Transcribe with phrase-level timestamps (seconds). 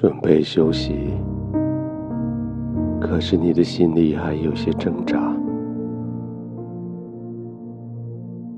[0.00, 1.10] 准备休息，
[2.98, 5.30] 可是你的心里还有些挣扎。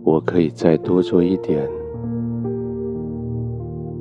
[0.04, 1.68] 我可以再多做一点，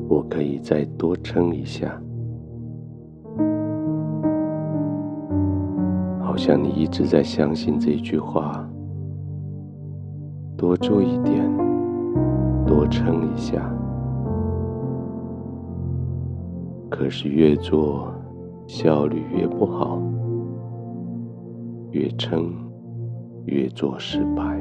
[0.08, 2.00] 我可以再多撑一下。
[6.19, 8.64] 好像你一直在相信这句话：
[10.56, 11.52] 多做一点，
[12.67, 13.67] 多撑一下。
[17.02, 18.14] 可是越做，
[18.68, 20.00] 效率越不好，
[21.90, 22.54] 越撑，
[23.46, 24.56] 越做失败。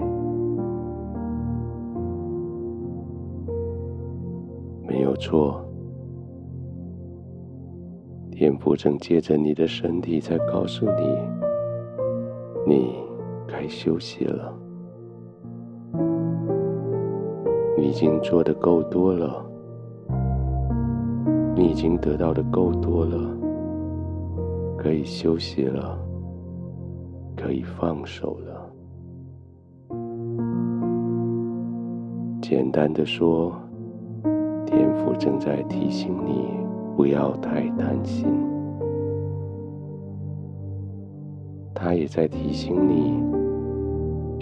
[4.88, 5.62] 没有错，
[8.30, 11.18] 天父正借着你的身体在告诉你，
[12.66, 12.94] 你
[13.46, 14.50] 该休息了。
[17.76, 19.49] 你已经做得够多了。
[21.60, 23.36] 你已经得到的够多了，
[24.78, 25.98] 可以休息了，
[27.36, 28.72] 可以放手了。
[32.40, 33.52] 简单的说，
[34.64, 36.48] 天父正在提醒你
[36.96, 38.26] 不要太担心，
[41.74, 43.22] 他也在提醒你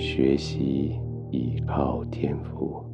[0.00, 1.00] 学习
[1.32, 2.87] 依靠天父。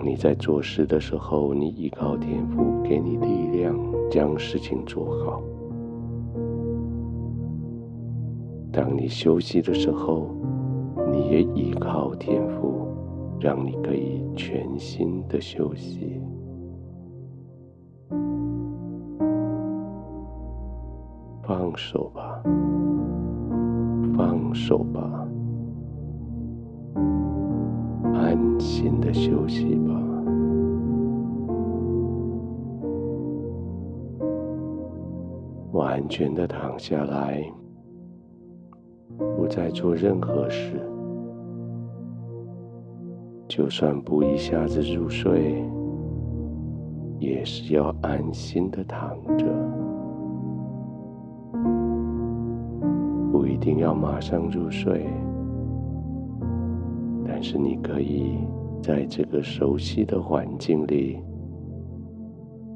[0.00, 3.78] 当你在做事的时候，你依靠天赋给你力量，
[4.10, 5.42] 将事情做好；
[8.72, 10.34] 当你休息的时候，
[11.12, 12.88] 你也依靠天赋，
[13.38, 16.18] 让你可以全心的休息。
[21.42, 22.42] 放手吧，
[24.16, 25.19] 放手吧。
[28.80, 29.92] 心的休息吧，
[35.72, 37.44] 完全的躺下来，
[39.36, 40.80] 不再做任何事。
[43.46, 45.62] 就算不一下子入睡，
[47.18, 49.44] 也是要安心的躺着，
[53.30, 55.06] 不一定要马上入睡。
[57.26, 58.38] 但是你可以
[58.82, 61.18] 在这个熟悉的环境里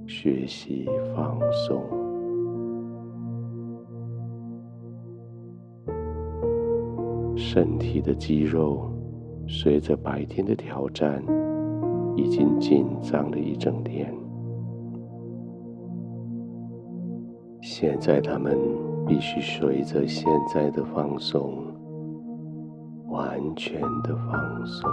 [0.07, 1.83] 学习放松，
[7.35, 8.93] 身体的肌肉
[9.49, 11.23] 随着白天的挑战
[12.15, 14.15] 已经紧张了一整天，
[17.63, 18.59] 现在他们
[19.07, 21.65] 必须随着现在的放松。
[23.09, 24.91] 完全的放松，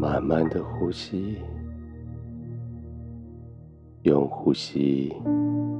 [0.00, 1.38] 慢慢的呼吸，
[4.02, 5.12] 用呼吸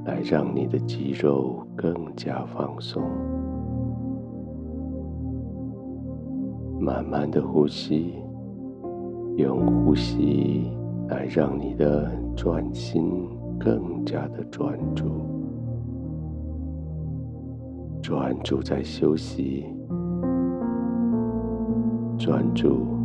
[0.05, 3.01] 来让你的肌肉更加放松。
[6.81, 8.15] 慢慢的呼吸，
[9.37, 10.69] 用呼吸
[11.09, 15.05] 来让你的专心更加的专注。
[18.03, 19.65] 专注在休息，
[22.19, 22.98] 专注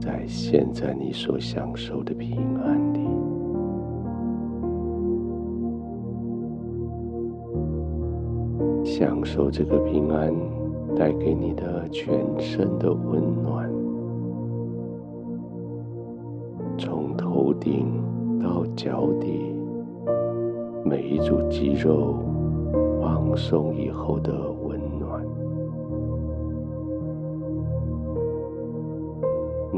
[0.00, 3.00] 在现在你所享受的平安里，
[8.82, 10.34] 享受这个平安
[10.96, 13.70] 带给你的全身的温暖，
[16.78, 17.86] 从头顶
[18.42, 19.54] 到脚底，
[20.82, 22.16] 每一组肌肉。
[23.30, 24.32] 放松以后的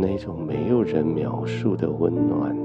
[0.02, 2.56] 那种没有人描述的温暖，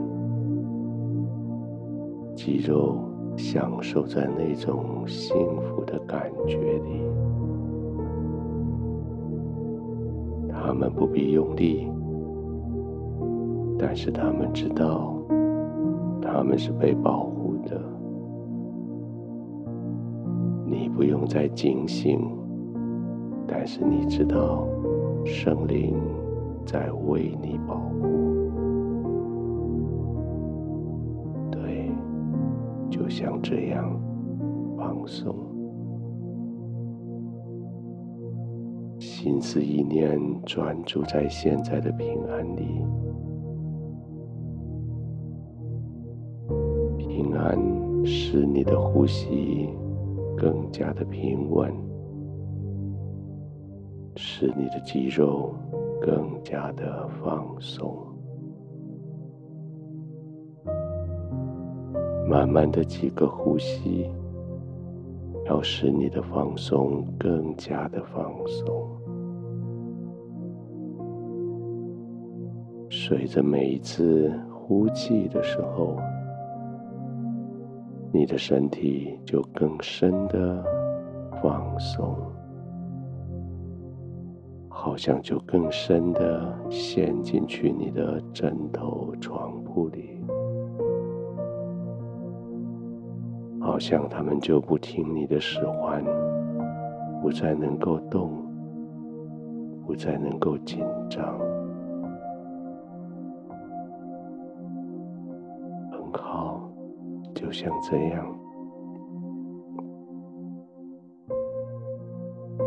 [2.35, 2.97] 肌肉
[3.37, 7.03] 享受在那种幸福的感觉里，
[10.49, 11.87] 他们不必用力，
[13.77, 15.13] 但是他们知道，
[16.19, 17.79] 他们是被保护的。
[20.65, 22.19] 你不用再警醒，
[23.45, 24.67] 但是你知道，
[25.23, 25.93] 圣灵
[26.67, 28.05] 在为你保护。
[31.49, 31.89] 对，
[32.91, 33.99] 就像这样
[34.77, 35.33] 放松，
[38.99, 42.85] 心思意念专注在现在的平安里，
[46.97, 47.57] 平安
[48.05, 49.69] 使你的呼吸。
[50.39, 51.73] 更加的平稳，
[54.15, 55.51] 使你的肌肉
[56.01, 57.95] 更加的放松。
[62.29, 64.05] 慢慢的几个呼吸，
[65.45, 68.65] 要使你的放松更加的放松。
[72.89, 75.97] 随着每一次呼气的时候，
[78.11, 80.63] 你的身体就更深的
[81.41, 82.13] 放松，
[84.87, 90.17] 好像就更深的陷进去你的枕头、床铺里，
[93.59, 96.01] 好像他们就不听你的使唤，
[97.21, 98.31] 不再能够动，
[99.85, 101.37] 不再能够紧张。
[105.91, 106.61] 很好
[107.35, 108.25] 就像这样，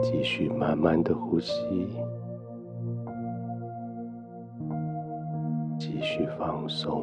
[0.02, 1.88] 继续慢慢的呼吸，
[6.20, 7.02] 去放松。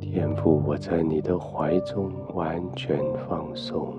[0.00, 2.98] 天赋，我在你的怀中完全
[3.28, 3.92] 放松，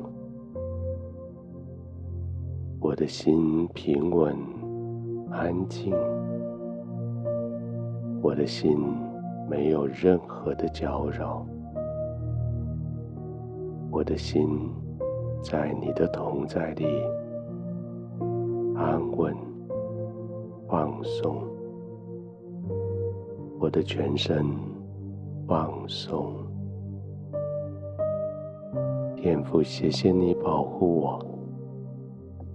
[2.79, 4.35] 我的心平稳。
[5.29, 5.93] 安静，
[8.21, 8.77] 我的心
[9.47, 11.45] 没有任何的搅扰，
[13.91, 14.47] 我的心
[15.43, 16.85] 在你的同在里
[18.77, 19.35] 安稳
[20.69, 21.41] 放松，
[23.59, 24.45] 我的全身
[25.47, 26.31] 放松。
[29.15, 31.19] 天父，谢谢你保护我。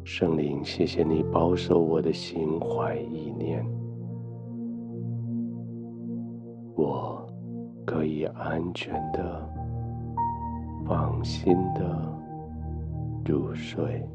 [0.05, 3.67] 圣灵，谢谢你保守我的心怀意念，
[6.77, 7.27] 我
[7.85, 9.49] 可以安全的、
[10.87, 11.83] 放心的
[13.25, 14.09] 入睡。